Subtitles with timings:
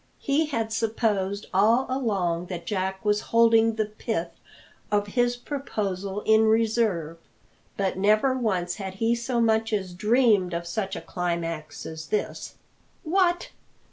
[0.17, 4.31] He had supposed all along that Jack was holding the pith
[4.91, 7.17] of his proposal in reserve;
[7.77, 12.55] but never once had he so much as dreamed of such a climax as this.
[13.03, 13.49] "What!